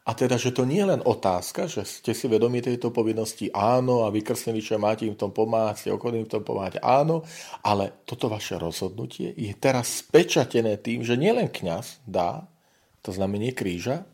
a 0.00 0.16
teda, 0.16 0.40
že 0.40 0.56
to 0.56 0.64
nie 0.64 0.80
je 0.80 0.90
len 0.96 1.02
otázka, 1.04 1.68
že 1.68 1.84
ste 1.84 2.16
si 2.16 2.24
vedomi 2.24 2.64
tejto 2.64 2.88
povinnosti, 2.88 3.52
áno, 3.52 4.08
a 4.08 4.08
vy 4.08 4.24
krstneličia 4.24 4.80
máte 4.80 5.04
im 5.04 5.12
v 5.12 5.20
tom 5.20 5.32
pomáhať, 5.32 5.76
ste 5.86 5.90
okolným 5.92 6.24
v 6.24 6.32
tom 6.32 6.42
pomáhať, 6.42 6.80
áno, 6.80 7.20
ale 7.60 8.00
toto 8.08 8.32
vaše 8.32 8.56
rozhodnutie 8.56 9.36
je 9.36 9.52
teraz 9.52 10.00
spečatené 10.00 10.80
tým, 10.80 11.04
že 11.04 11.20
nielen 11.20 11.52
kňaz 11.52 12.00
dá 12.08 12.48
to 13.04 13.12
znamenie 13.12 13.52
kríža, 13.52 14.08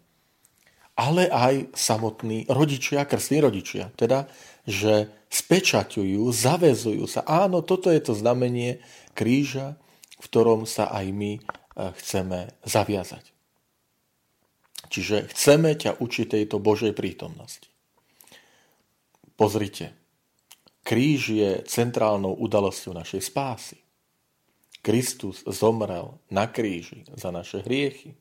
ale 0.97 1.29
aj 1.29 1.77
samotní 1.77 2.49
rodičia, 2.49 3.05
krstní 3.05 3.45
rodičia. 3.45 3.93
Teda, 4.01 4.27
že 4.65 5.13
spečaťujú, 5.29 6.25
zavezujú 6.33 7.05
sa. 7.05 7.21
Áno, 7.29 7.61
toto 7.61 7.93
je 7.93 8.01
to 8.01 8.17
znamenie 8.17 8.81
kríža, 9.13 9.77
v 10.17 10.25
ktorom 10.25 10.65
sa 10.65 10.89
aj 10.89 11.07
my 11.13 11.33
eh, 11.37 11.43
chceme 12.01 12.49
zaviazať. 12.65 13.36
Čiže 14.87 15.31
chceme 15.35 15.75
ťa 15.75 15.99
učiť 15.99 16.27
tejto 16.39 16.63
Božej 16.63 16.95
prítomnosti. 16.95 17.69
Pozrite, 19.37 19.93
kríž 20.87 21.35
je 21.35 21.51
centrálnou 21.67 22.39
udalosťou 22.39 22.97
našej 22.97 23.23
spásy. 23.27 23.79
Kristus 24.81 25.43
zomrel 25.51 26.15
na 26.31 26.47
kríži 26.47 27.03
za 27.19 27.35
naše 27.35 27.61
hriechy, 27.67 28.15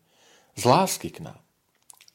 z 0.58 0.64
lásky 0.66 1.14
k 1.14 1.30
nám. 1.30 1.42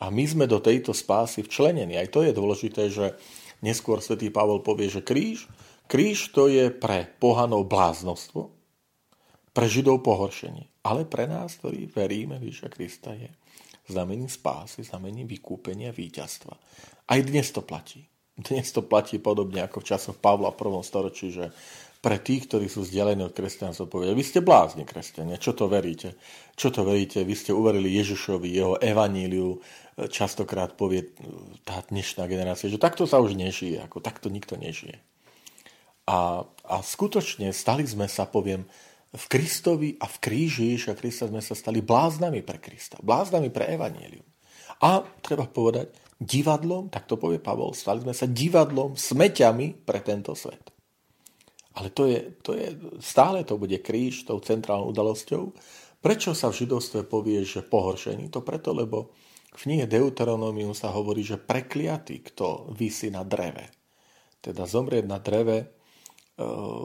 A 0.00 0.11
my 0.11 0.25
sme 0.26 0.45
do 0.50 0.59
tejto 0.59 0.90
spásy 0.90 1.47
včlenení. 1.47 1.95
Aj 1.95 2.09
to 2.11 2.26
je 2.26 2.35
dôležité, 2.35 2.90
že 2.90 3.14
neskôr 3.62 4.02
svätý 4.02 4.33
Pavol 4.33 4.64
povie, 4.64 4.90
že 4.90 5.04
kríž, 5.04 5.47
kríž 5.87 6.35
to 6.35 6.50
je 6.50 6.73
pre 6.73 7.07
pohanov 7.21 7.69
bláznostvo, 7.69 8.50
pre 9.54 9.66
Židov 9.69 10.02
pohoršenie, 10.02 10.66
ale 10.83 11.04
pre 11.04 11.28
nás, 11.28 11.59
ktorí 11.61 11.90
veríme 11.90 12.40
Ježiša 12.40 12.69
Krista, 12.73 13.12
je 13.12 13.28
znamením 13.90 14.30
spásy, 14.30 14.87
znamením 14.87 15.26
vykúpenia 15.26 15.90
víťazstva. 15.90 16.54
Aj 17.11 17.20
dnes 17.20 17.50
to 17.50 17.61
platí. 17.61 18.06
Dnes 18.38 18.73
to 18.73 18.80
platí 18.80 19.20
podobne 19.20 19.61
ako 19.66 19.85
v 19.85 19.88
časoch 19.90 20.16
Pavla 20.16 20.54
v 20.54 20.61
prvom 20.61 20.80
storočí, 20.80 21.28
že 21.35 21.52
pre 22.00 22.16
tých, 22.16 22.49
ktorí 22.49 22.64
sú 22.64 22.80
vzdialení 22.80 23.20
od 23.20 23.37
kresťanstva, 23.37 23.85
povedia, 23.85 24.16
vy 24.16 24.25
ste 24.25 24.40
blázni 24.40 24.88
kresťania, 24.88 25.37
čo 25.37 25.52
to 25.52 25.68
veríte? 25.68 26.16
Čo 26.56 26.73
to 26.73 26.80
veríte? 26.88 27.20
Vy 27.20 27.35
ste 27.37 27.52
uverili 27.52 27.92
Ježišovi, 27.92 28.49
jeho 28.49 28.80
evaníliu, 28.80 29.61
častokrát 30.09 30.80
povie 30.80 31.12
tá 31.68 31.85
dnešná 31.92 32.25
generácia, 32.25 32.73
že 32.73 32.80
takto 32.80 33.04
sa 33.04 33.20
už 33.20 33.37
nežije, 33.37 33.85
ako 33.85 34.00
takto 34.00 34.32
nikto 34.32 34.56
nežije. 34.56 34.97
A, 36.09 36.49
a 36.49 36.76
skutočne 36.80 37.52
stali 37.52 37.85
sme 37.85 38.09
sa, 38.09 38.25
poviem, 38.25 38.64
v 39.11 39.25
Kristovi 39.26 39.99
a 39.99 40.07
v 40.07 40.17
kríži 40.23 40.75
Ježiša 40.75 40.95
Krista 40.95 41.26
sme 41.26 41.43
sa 41.43 41.59
stali 41.59 41.83
bláznami 41.83 42.47
pre 42.47 42.62
Krista, 42.62 42.95
bláznami 43.02 43.50
pre 43.50 43.67
Evangelium. 43.75 44.26
A 44.87 45.02
treba 45.21 45.50
povedať, 45.50 45.90
divadlom, 46.17 46.88
tak 46.88 47.11
to 47.11 47.19
povie 47.19 47.43
Pavol, 47.43 47.75
stali 47.75 48.07
sme 48.07 48.14
sa 48.14 48.31
divadlom, 48.31 48.95
smeťami 48.95 49.83
pre 49.83 49.99
tento 50.05 50.37
svet. 50.38 50.71
Ale 51.75 51.90
to 51.90 52.07
je, 52.07 52.19
to 52.43 52.55
je, 52.55 52.76
stále 53.02 53.43
to 53.43 53.59
bude 53.59 53.79
kríž 53.83 54.26
tou 54.26 54.38
centrálnou 54.38 54.90
udalosťou. 54.90 55.55
Prečo 56.00 56.33
sa 56.35 56.50
v 56.50 56.64
židovstve 56.64 57.07
povie, 57.07 57.43
že 57.43 57.67
pohoršený? 57.67 58.31
To 58.35 58.43
preto, 58.43 58.75
lebo 58.75 59.14
v 59.55 59.59
knihe 59.59 59.87
Deuteronomium 59.90 60.75
sa 60.75 60.95
hovorí, 60.95 61.26
že 61.26 61.38
prekliatý, 61.38 62.23
kto 62.26 62.75
vysí 62.75 63.11
na 63.11 63.26
dreve. 63.26 63.71
Teda 64.38 64.67
zomrieť 64.67 65.05
na 65.07 65.19
dreve 65.21 65.59
e, 65.61 65.67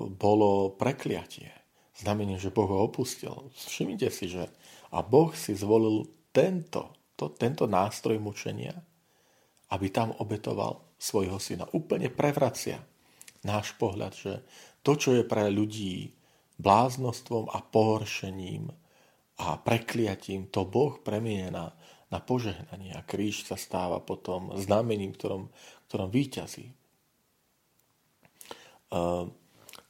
bolo 0.10 0.75
prekliatie 0.75 1.64
znamením, 1.99 2.39
že 2.39 2.51
Boh 2.51 2.67
ho 2.67 2.85
opustil. 2.85 3.31
Všimnite 3.55 4.09
si, 4.11 4.27
že 4.27 4.51
a 4.91 4.99
Boh 5.03 5.31
si 5.35 5.55
zvolil 5.55 6.07
tento, 6.35 6.91
to, 7.15 7.31
tento 7.31 7.67
nástroj 7.67 8.19
mučenia, 8.19 8.75
aby 9.71 9.87
tam 9.91 10.11
obetoval 10.19 10.83
svojho 10.99 11.39
syna. 11.39 11.67
Úplne 11.71 12.11
prevracia 12.11 12.79
náš 13.43 13.75
pohľad, 13.75 14.13
že 14.15 14.33
to, 14.83 14.95
čo 14.95 15.15
je 15.15 15.23
pre 15.23 15.47
ľudí 15.51 16.11
bláznostvom 16.55 17.51
a 17.51 17.59
pohoršením 17.59 18.71
a 19.35 19.59
prekliatím, 19.59 20.47
to 20.47 20.63
Boh 20.63 21.03
premienie 21.03 21.51
na, 21.51 21.75
na 22.07 22.23
požehnanie 22.23 22.95
a 22.95 23.03
kríž 23.03 23.43
sa 23.43 23.59
stáva 23.59 23.99
potom 23.99 24.55
znamením, 24.55 25.11
ktorom, 25.11 25.51
ktorom 25.91 26.07
výťazí. 26.07 26.71
Ehm, 28.95 29.35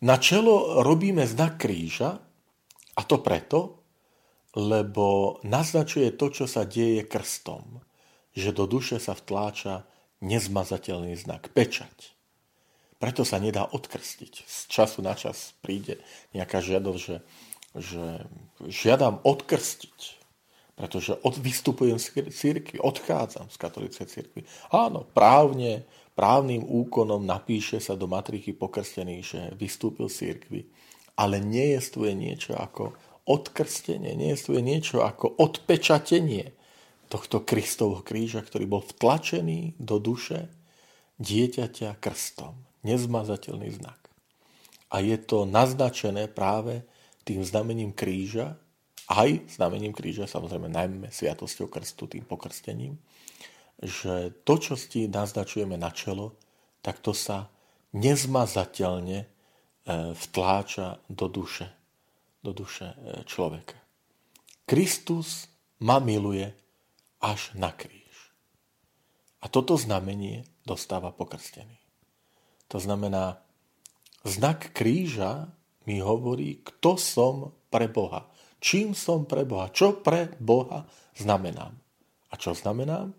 na 0.05 0.21
čelo 0.21 0.85
robíme 0.85 1.25
znak 1.25 1.57
kríža 1.57 2.21
a 2.93 3.01
to 3.01 3.17
preto, 3.25 3.81
lebo 4.53 5.37
naznačuje 5.41 6.13
to, 6.13 6.29
čo 6.29 6.45
sa 6.45 6.63
deje 6.63 7.03
krstom, 7.03 7.81
že 8.37 8.53
do 8.53 8.69
duše 8.69 9.01
sa 9.01 9.17
vtláča 9.17 9.83
nezmazateľný 10.21 11.17
znak, 11.17 11.51
pečať. 11.51 12.15
Preto 12.95 13.27
sa 13.27 13.41
nedá 13.41 13.67
odkrstiť. 13.67 14.33
Z 14.47 14.59
času 14.71 15.03
na 15.03 15.17
čas 15.17 15.57
príde 15.59 15.99
nejaká 16.31 16.63
žiadosť, 16.63 16.99
že, 17.01 17.17
že 17.75 18.05
žiadam 18.63 19.19
odkrstiť, 19.25 19.99
pretože 20.79 21.19
od, 21.19 21.35
vystupujem 21.35 21.99
z 21.99 22.31
církvy, 22.31 22.79
odchádzam 22.79 23.51
z 23.51 23.57
katolíckej 23.59 24.07
církvy. 24.07 24.41
Áno, 24.71 25.03
právne, 25.11 25.83
právnym 26.15 26.63
úkonom 26.63 27.21
napíše 27.21 27.83
sa 27.83 27.93
do 27.99 28.07
matriky 28.07 28.55
pokrstený, 28.55 29.15
že 29.21 29.39
vystúpil 29.59 30.07
z 30.07 30.33
církvy, 30.33 30.71
ale 31.19 31.43
nie 31.43 31.75
je 31.75 31.79
niečo 32.15 32.55
ako 32.55 32.95
odkrstenie, 33.27 34.15
nie 34.15 34.33
je 34.33 34.61
niečo 34.63 35.03
ako 35.03 35.35
odpečatenie 35.35 36.55
tohto 37.11 37.43
Kristovho 37.43 38.01
kríža, 38.01 38.41
ktorý 38.41 38.65
bol 38.65 38.81
vtlačený 38.81 39.77
do 39.77 40.01
duše 40.01 40.49
dieťaťa 41.21 41.99
krstom. 42.01 42.55
Nezmazateľný 42.85 43.69
znak. 43.81 43.97
A 44.93 45.01
je 45.01 45.17
to 45.17 45.49
naznačené 45.49 46.29
práve 46.29 46.85
tým 47.25 47.41
znamením 47.41 47.89
kríža, 47.89 48.61
aj 49.09 49.57
znamením 49.57 49.93
kríža, 49.93 50.29
samozrejme 50.29 50.69
najmä 50.69 51.09
sviatosťou 51.09 51.69
krstu, 51.69 52.09
tým 52.09 52.25
pokrstením, 52.25 52.97
že 53.81 54.31
to, 54.47 54.55
čo 54.59 54.73
si 54.79 55.07
naznačujeme 55.07 55.75
na 55.75 55.91
čelo, 55.91 56.35
tak 56.79 57.01
to 57.03 57.11
sa 57.11 57.51
nezmazateľne 57.95 59.17
e, 59.23 59.27
vtláča 60.15 61.01
do 61.11 61.27
duše 61.27 61.75
do 62.45 62.53
duše 62.53 62.93
e, 62.93 63.25
človeka. 63.25 63.81
Kristus 64.69 65.49
ma 65.81 65.97
miluje 65.97 66.53
až 67.17 67.49
na 67.57 67.73
kríž. 67.73 68.13
A 69.41 69.49
toto 69.49 69.73
znamenie 69.73 70.45
dostáva 70.61 71.09
pokrstený. 71.09 71.81
To 72.69 72.77
znamená, 72.77 73.41
znak 74.21 74.73
kríža 74.77 75.49
mi 75.89 76.01
hovorí, 76.01 76.61
kto 76.61 76.97
som 77.01 77.33
pre 77.73 77.89
Boha. 77.89 78.29
Čím 78.61 78.93
som 78.97 79.25
pre 79.25 79.45
Boha. 79.45 79.69
Čo 79.69 80.01
pre 80.01 80.33
Boha 80.41 80.85
znamenám. 81.17 81.73
A 82.29 82.33
čo 82.37 82.57
znamenám? 82.57 83.13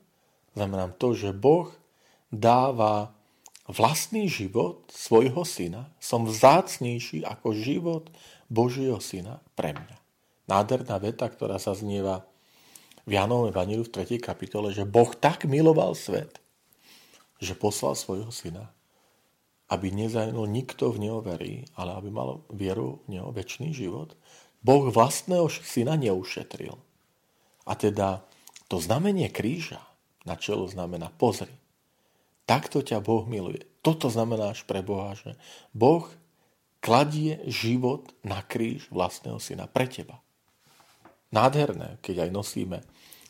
Znamenám 0.57 0.97
to, 0.97 1.13
že 1.13 1.37
Boh 1.37 1.69
dáva 2.33 3.13
vlastný 3.69 4.25
život 4.25 4.89
svojho 4.89 5.45
syna. 5.45 5.93
Som 6.01 6.25
vzácnejší 6.25 7.29
ako 7.29 7.53
život 7.53 8.09
Božieho 8.49 8.97
syna 9.05 9.45
pre 9.53 9.77
mňa. 9.77 9.97
Nádherná 10.49 10.97
veta, 10.97 11.29
ktorá 11.29 11.61
sa 11.61 11.77
znieva 11.77 12.25
v 13.05 13.21
Janovom 13.21 13.53
Evaníliu 13.53 13.85
v 13.85 13.95
3. 14.03 14.19
kapitole, 14.19 14.73
že 14.73 14.89
Boh 14.89 15.13
tak 15.13 15.45
miloval 15.45 15.93
svet, 15.93 16.41
že 17.43 17.59
poslal 17.59 17.99
svojho 17.99 18.33
syna, 18.33 18.73
aby 19.67 19.91
nezajnul 19.91 20.47
nikto 20.47 20.95
v 20.95 21.05
neho 21.05 21.19
verí, 21.21 21.67
ale 21.75 21.99
aby 21.99 22.09
mal 22.09 22.47
vieru 22.55 23.03
v 23.07 23.19
neho 23.19 23.35
väčší 23.35 23.75
život. 23.75 24.15
Boh 24.63 24.89
vlastného 24.89 25.51
syna 25.51 25.99
neušetril. 25.99 26.79
A 27.67 27.73
teda 27.75 28.23
to 28.71 28.79
znamenie 28.79 29.27
kríža 29.27 29.83
na 30.27 30.35
čelo 30.35 30.67
znamená 30.67 31.09
pozri. 31.15 31.55
Takto 32.47 32.83
ťa 32.83 33.03
Boh 33.03 33.27
miluje. 33.27 33.65
Toto 33.83 34.11
znamená 34.11 34.55
až 34.55 34.67
pre 34.67 34.83
Boha, 34.83 35.15
že 35.15 35.39
Boh 35.71 36.07
kladie 36.83 37.43
život 37.47 38.15
na 38.23 38.43
kríž 38.43 38.91
vlastného 38.91 39.39
syna 39.39 39.67
pre 39.67 39.87
teba. 39.91 40.23
Nádherné, 41.35 41.99
keď 42.03 42.27
aj 42.27 42.31
nosíme 42.31 42.79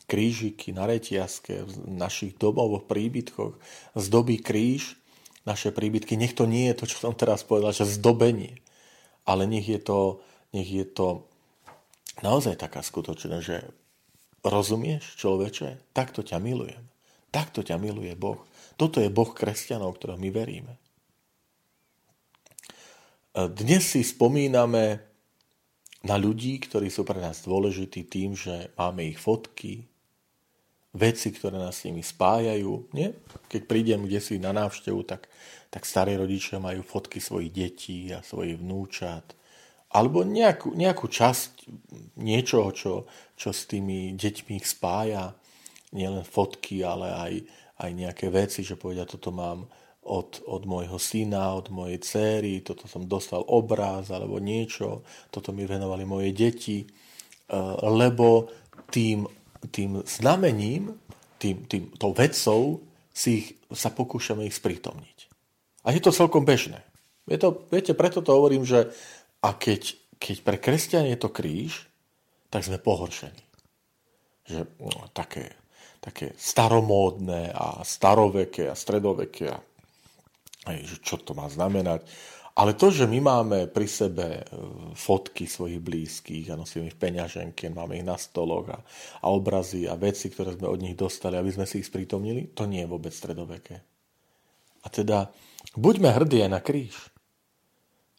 krížiky 0.05 0.71
na 0.71 0.85
retiaske, 0.85 1.65
v 1.65 1.73
našich 1.97 2.37
domovoch, 2.37 2.85
príbytkoch, 2.85 3.57
zdobí 3.97 4.39
kríž, 4.39 4.95
naše 5.47 5.71
príbytky. 5.71 6.19
Nech 6.19 6.35
to 6.35 6.43
nie 6.43 6.67
je 6.69 6.77
to, 6.83 6.85
čo 6.91 6.97
som 7.07 7.15
teraz 7.15 7.47
povedal, 7.47 7.71
že 7.71 7.87
zdobenie, 7.87 8.59
ale 9.23 9.47
nech 9.47 9.63
je 9.63 9.79
to, 9.79 10.19
nech 10.51 10.67
je 10.67 10.83
to 10.83 11.23
naozaj 12.19 12.59
taká 12.59 12.83
skutočná, 12.83 13.39
že 13.39 13.63
rozumieš, 14.43 15.17
človeče, 15.17 15.93
takto 15.93 16.21
ťa 16.25 16.37
milujem. 16.41 16.83
Takto 17.29 17.61
ťa 17.61 17.77
miluje 17.77 18.13
Boh. 18.17 18.41
Toto 18.79 19.01
je 19.01 19.09
Boh 19.09 19.29
kresťanov, 19.29 19.97
ktorého 19.97 20.17
my 20.17 20.29
veríme. 20.31 20.73
Dnes 23.37 23.85
si 23.85 24.01
spomíname 24.01 25.05
na 26.01 26.15
ľudí, 26.17 26.57
ktorí 26.57 26.89
sú 26.89 27.05
pre 27.05 27.21
nás 27.21 27.45
dôležití 27.45 28.09
tým, 28.09 28.33
že 28.33 28.73
máme 28.73 29.05
ich 29.05 29.21
fotky, 29.21 29.85
veci, 30.97 31.29
ktoré 31.29 31.61
nás 31.61 31.77
s 31.77 31.85
nimi 31.85 32.01
spájajú. 32.01 32.89
Nie? 32.97 33.13
Keď 33.45 33.61
prídem 33.69 34.09
kde 34.09 34.17
si 34.17 34.41
na 34.41 34.49
návštevu, 34.49 35.05
tak, 35.05 35.29
tak 35.69 35.85
starí 35.85 36.17
rodičia 36.17 36.57
majú 36.57 36.81
fotky 36.81 37.21
svojich 37.21 37.53
detí 37.53 38.09
a 38.09 38.25
svojich 38.25 38.57
vnúčat. 38.57 39.36
Alebo 39.97 40.21
nejakú, 40.21 40.77
nejakú 40.77 41.09
časť 41.09 41.65
niečoho, 42.21 42.69
čo, 42.69 43.09
čo 43.33 43.49
s 43.49 43.65
tými 43.65 44.13
deťmi 44.13 44.61
ich 44.61 44.69
spája. 44.69 45.33
Nielen 45.89 46.21
fotky, 46.21 46.85
ale 46.85 47.07
aj, 47.09 47.33
aj 47.81 47.89
nejaké 47.97 48.29
veci, 48.29 48.61
že 48.61 48.77
povedia, 48.77 49.09
toto 49.09 49.33
mám 49.33 49.65
od, 50.07 50.39
od 50.47 50.63
môjho 50.63 50.95
syna, 51.01 51.57
od 51.57 51.67
mojej 51.67 51.99
céry, 51.99 52.63
toto 52.63 52.87
som 52.87 53.03
dostal 53.03 53.43
obraz 53.43 54.07
alebo 54.07 54.39
niečo, 54.39 55.03
toto 55.27 55.51
mi 55.51 55.67
venovali 55.67 56.07
moje 56.07 56.31
deti, 56.31 56.79
eh, 56.83 57.55
lebo 57.83 58.47
tým, 58.87 59.27
tým 59.67 59.99
znamením, 60.07 60.95
tým, 61.37 61.67
tým, 61.67 61.91
tou 61.99 62.15
vecou 62.15 62.87
si 63.11 63.29
ich, 63.43 63.47
sa 63.75 63.91
pokúšame 63.91 64.47
ich 64.47 64.55
sprítomniť. 64.55 65.17
A 65.83 65.91
je 65.91 66.01
to 66.03 66.15
celkom 66.15 66.47
bežné. 66.47 66.83
Je 67.27 67.35
to, 67.35 67.67
viete, 67.67 67.91
preto 67.91 68.23
to 68.23 68.31
hovorím, 68.31 68.63
že 68.63 68.87
a 69.47 69.55
keď, 69.55 69.95
keď 70.19 70.37
pre 70.43 70.57
kresťania 70.59 71.15
je 71.15 71.23
to 71.23 71.31
kríž, 71.31 71.87
tak 72.51 72.67
sme 72.67 72.83
pohoršení. 72.83 73.43
Že 74.43 74.59
no, 74.83 75.07
také, 75.15 75.55
také 76.03 76.35
staromódne 76.35 77.55
a 77.55 77.79
staroveké 77.87 78.67
a 78.67 78.75
stredoveké 78.75 79.55
a 79.55 79.63
že 80.75 80.99
čo 80.99 81.15
to 81.23 81.31
má 81.31 81.47
znamenať. 81.47 82.03
Ale 82.57 82.73
to, 82.73 82.89
že 82.89 83.05
my 83.05 83.21
máme 83.21 83.69
pri 83.69 83.85
sebe 83.85 84.41
e, 84.41 84.43
fotky 84.97 85.45
svojich 85.45 85.77
blízkych 85.77 86.49
a 86.49 86.57
nosíme 86.57 86.89
ich 86.89 86.97
peňaženke, 86.97 87.69
máme 87.69 88.01
ich 88.01 88.07
na 88.07 88.17
stoloch 88.17 88.65
a, 88.73 88.81
a 89.21 89.27
obrazy 89.29 89.85
a 89.85 89.93
veci, 89.93 90.33
ktoré 90.33 90.57
sme 90.57 90.65
od 90.65 90.81
nich 90.81 90.97
dostali, 90.97 91.37
aby 91.37 91.53
sme 91.53 91.69
si 91.69 91.85
ich 91.85 91.87
sprítomnili, 91.87 92.57
to 92.57 92.65
nie 92.65 92.81
je 92.81 92.89
vôbec 92.89 93.13
stredoveké. 93.13 93.77
A 94.81 94.87
teda 94.89 95.29
buďme 95.77 96.09
hrdí 96.09 96.41
aj 96.41 96.51
na 96.51 96.61
kríž. 96.65 96.97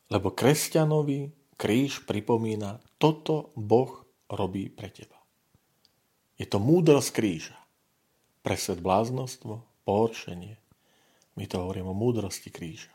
Lebo 0.08 0.32
kresťanovi 0.32 1.38
kríž 1.58 2.06
pripomína, 2.06 2.78
toto 2.96 3.50
Boh 3.58 4.06
robí 4.30 4.70
pre 4.70 4.88
teba. 4.88 5.18
Je 6.38 6.46
to 6.46 6.62
múdrosť 6.62 7.10
kríža. 7.10 7.58
Pre 8.46 8.54
svet 8.54 8.78
bláznostvo, 8.78 9.66
pohoršenie, 9.82 10.56
my 11.34 11.44
to 11.50 11.58
hovoríme 11.58 11.90
o 11.90 11.98
múdrosti 11.98 12.54
kríža. 12.54 12.94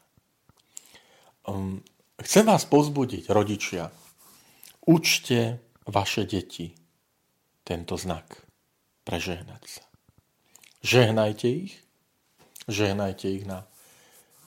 Um, 1.43 1.83
chcem 2.23 2.47
vás 2.47 2.63
pozbudiť, 2.63 3.27
rodičia. 3.27 3.91
Učte 4.87 5.59
vaše 5.87 6.23
deti 6.23 6.71
tento 7.67 7.99
znak. 7.99 8.47
Prežehnať 9.03 9.63
sa. 9.67 9.83
Žehnajte 10.83 11.47
ich. 11.47 11.83
Žehnajte 12.71 13.27
ich 13.27 13.43
na, 13.43 13.67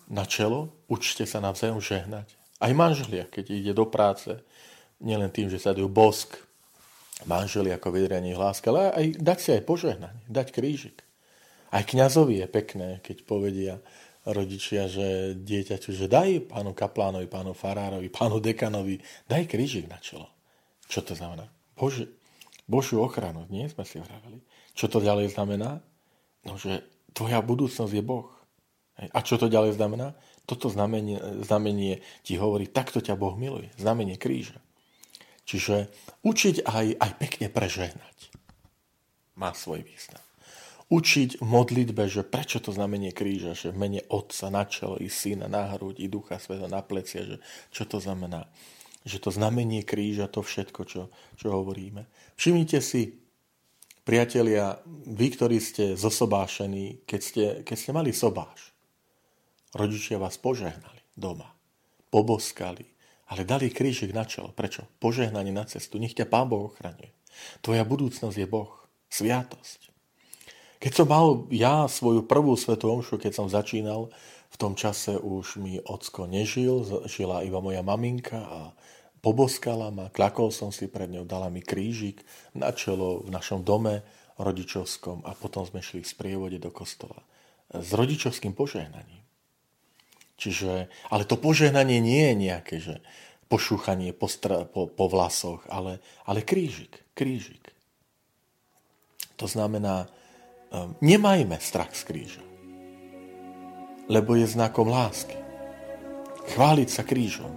na 0.08 0.24
čelo. 0.24 0.72
Učte 0.88 1.28
sa 1.28 1.44
navzájom 1.44 1.80
žehnať. 1.84 2.35
Aj 2.56 2.72
manželia, 2.72 3.28
keď 3.28 3.44
ide 3.52 3.72
do 3.76 3.84
práce, 3.84 4.32
nielen 5.00 5.28
tým, 5.28 5.52
že 5.52 5.60
sa 5.60 5.76
dajú 5.76 5.92
bosk, 5.92 6.40
manželi 7.28 7.72
ako 7.72 7.92
vydrenie 7.92 8.36
lásky, 8.36 8.68
ale 8.72 8.92
aj 8.92 9.06
dať 9.20 9.38
si 9.40 9.48
aj 9.56 9.62
požehnanie, 9.64 10.24
dať 10.28 10.52
krížik. 10.52 11.04
Aj 11.72 11.84
kňazovi 11.84 12.40
je 12.44 12.46
pekné, 12.48 12.88
keď 13.04 13.16
povedia 13.24 13.74
rodičia, 14.26 14.90
že 14.90 15.38
dieťaťu, 15.38 15.90
že 15.94 16.10
daj 16.10 16.50
pánu 16.50 16.74
kaplánovi, 16.74 17.30
pánu 17.30 17.54
farárovi, 17.54 18.10
pánu 18.10 18.42
dekanovi, 18.42 18.98
daj 19.30 19.46
krížik 19.46 19.86
na 19.86 20.00
čelo. 20.02 20.26
Čo 20.90 21.02
to 21.06 21.12
znamená? 21.14 21.46
Bože, 21.78 22.10
Božiu 22.66 23.04
ochranu, 23.04 23.46
nie 23.46 23.70
sme 23.70 23.86
si 23.86 24.02
vraveli. 24.02 24.42
Čo 24.74 24.90
to 24.90 24.98
ďalej 24.98 25.36
znamená? 25.38 25.78
No, 26.42 26.58
že 26.58 26.82
tvoja 27.14 27.38
budúcnosť 27.38 27.92
je 27.94 28.02
Boh. 28.02 28.26
A 28.98 29.22
čo 29.22 29.38
to 29.38 29.46
ďalej 29.46 29.78
znamená? 29.78 30.18
Toto 30.46 30.70
znamenie, 30.70 31.42
znamenie 31.42 32.00
ti 32.22 32.38
hovorí, 32.38 32.70
takto 32.70 33.02
ťa 33.02 33.18
Boh 33.18 33.34
miluje. 33.34 33.74
Znamenie 33.76 34.14
kríža. 34.14 34.62
Čiže 35.46 35.90
učiť 36.22 36.66
aj, 36.66 36.86
aj 36.98 37.10
pekne 37.18 37.46
prežehnať 37.50 38.16
má 39.36 39.52
svoj 39.52 39.84
význam 39.84 40.26
učiť 40.86 41.42
v 41.42 41.46
modlitbe, 41.46 42.06
že 42.06 42.22
prečo 42.22 42.62
to 42.62 42.70
znamenie 42.70 43.10
kríža, 43.10 43.58
že 43.58 43.74
v 43.74 43.78
mene 43.78 44.00
Otca 44.06 44.54
na 44.54 44.62
čelo 44.70 44.94
i 45.02 45.10
Syna 45.10 45.50
na 45.50 45.74
hruď 45.74 45.98
i 45.98 46.06
Ducha 46.06 46.38
Sveta 46.38 46.70
na 46.70 46.82
plecia, 46.82 47.26
že 47.26 47.36
čo 47.74 47.90
to 47.90 47.98
znamená. 47.98 48.46
Že 49.06 49.18
to 49.22 49.30
znamenie 49.34 49.82
kríža, 49.82 50.30
to 50.30 50.42
všetko, 50.42 50.80
čo, 50.86 51.02
čo 51.38 51.46
hovoríme. 51.50 52.06
Všimnite 52.38 52.78
si, 52.82 53.18
priatelia, 54.06 54.78
vy, 55.06 55.26
ktorí 55.34 55.58
ste 55.58 55.98
zosobášení, 55.98 57.06
keď 57.06 57.20
ste, 57.22 57.44
keď 57.66 57.76
ste 57.78 57.90
mali 57.90 58.10
sobáš, 58.14 58.74
rodičia 59.76 60.16
vás 60.16 60.40
požehnali 60.40 61.04
doma, 61.12 61.52
poboskali, 62.08 62.88
ale 63.28 63.42
dali 63.44 63.68
krížik 63.68 64.10
na 64.16 64.24
čelo. 64.24 64.50
Prečo? 64.56 64.86
Požehnanie 64.98 65.52
na 65.52 65.68
cestu. 65.68 66.00
Nech 66.00 66.14
ťa 66.16 66.26
Pán 66.26 66.48
Boh 66.48 66.72
ochraňuje. 66.72 67.12
Tvoja 67.60 67.84
budúcnosť 67.84 68.36
je 68.38 68.46
Boh. 68.48 68.72
Sviatosť. 69.12 69.92
Keď 70.76 70.92
som 70.92 71.08
mal 71.08 71.48
ja 71.48 71.88
svoju 71.88 72.28
prvú 72.28 72.52
svetú 72.54 72.92
omšu, 72.92 73.16
keď 73.16 73.32
som 73.32 73.48
začínal, 73.48 74.12
v 74.52 74.56
tom 74.56 74.76
čase 74.78 75.16
už 75.18 75.58
mi 75.58 75.80
ocko 75.82 76.28
nežil, 76.28 76.84
žila 77.08 77.42
iba 77.42 77.58
moja 77.58 77.82
maminka 77.82 78.38
a 78.38 78.60
poboskala 79.24 79.90
ma, 79.90 80.06
klakol 80.12 80.54
som 80.54 80.70
si 80.70 80.86
pred 80.86 81.10
ňou, 81.10 81.26
dala 81.26 81.50
mi 81.50 81.64
krížik 81.64 82.22
na 82.54 82.70
čelo 82.70 83.24
v 83.26 83.34
našom 83.34 83.66
dome 83.66 84.06
rodičovskom 84.38 85.26
a 85.26 85.34
potom 85.34 85.66
sme 85.66 85.82
šli 85.82 86.04
v 86.04 86.12
sprievode 86.12 86.58
do 86.62 86.70
kostola 86.70 87.24
s 87.72 87.90
rodičovským 87.90 88.54
požehnaním. 88.54 89.25
Čiže, 90.36 90.92
ale 91.08 91.24
to 91.24 91.40
požehnanie 91.40 92.00
nie 92.00 92.32
je 92.32 92.34
nejaké, 92.36 92.76
že 92.76 92.94
pošúchanie 93.48 94.12
po, 94.12 94.28
stra, 94.28 94.68
po, 94.68 94.86
po 94.90 95.08
vlasoch, 95.08 95.64
ale, 95.72 96.04
ale 96.28 96.44
krížik, 96.44 97.02
krížik. 97.16 97.72
To 99.40 99.48
znamená, 99.48 100.08
Ehm, 100.76 100.98
nemajme 100.98 101.56
strach 101.62 101.94
z 101.94 102.02
kríža, 102.02 102.44
lebo 104.10 104.34
je 104.34 104.50
znakom 104.50 104.90
lásky. 104.90 105.38
Chváliť 106.52 106.88
sa 106.90 107.02
krížom 107.06 107.50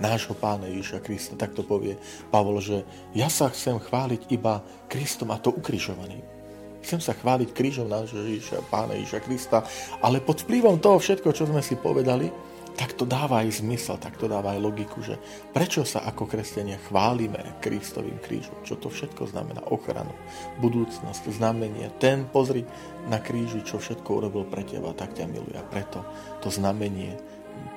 nášho 0.00 0.32
pána 0.32 0.68
Ježiša 0.68 1.00
Krista, 1.04 1.34
tak 1.36 1.52
to 1.52 1.60
povie 1.60 1.96
Pavol, 2.32 2.60
že 2.60 2.84
ja 3.12 3.28
sa 3.28 3.52
chcem 3.52 3.76
chváliť 3.76 4.32
iba 4.32 4.64
Kristom 4.88 5.28
a 5.32 5.36
to 5.36 5.52
ukrižovaným. 5.52 6.24
Chcem 6.80 7.00
sa 7.00 7.12
chváliť 7.12 7.52
krížom 7.52 7.88
nášho 7.88 8.24
Ježiša, 8.24 8.66
pána 8.72 8.96
Ježiša 8.96 9.20
Krista, 9.20 9.58
ale 10.00 10.24
pod 10.24 10.42
vplyvom 10.44 10.80
toho 10.80 10.96
všetko, 10.96 11.36
čo 11.36 11.44
sme 11.44 11.60
si 11.60 11.76
povedali, 11.76 12.32
tak 12.80 12.96
to 12.96 13.04
dáva 13.04 13.44
aj 13.44 13.60
zmysel, 13.60 14.00
tak 14.00 14.16
to 14.16 14.24
dáva 14.24 14.56
aj 14.56 14.64
logiku, 14.64 15.04
že 15.04 15.20
prečo 15.52 15.84
sa 15.84 16.00
ako 16.08 16.24
kresťania 16.24 16.80
chválime 16.88 17.60
Kristovým 17.60 18.16
krížom, 18.24 18.56
čo 18.64 18.80
to 18.80 18.88
všetko 18.88 19.28
znamená, 19.28 19.60
ochranu, 19.68 20.16
budúcnosť, 20.64 21.28
znamenie. 21.28 21.92
Ten, 22.00 22.24
pozri 22.24 22.64
na 23.12 23.20
kríži, 23.20 23.60
čo 23.60 23.76
všetko 23.76 24.08
urobil 24.08 24.48
pre 24.48 24.64
teba, 24.64 24.96
tak 24.96 25.12
ťa 25.12 25.28
miluje. 25.28 25.60
A 25.60 25.64
preto 25.66 26.00
to 26.40 26.48
znamenie 26.48 27.20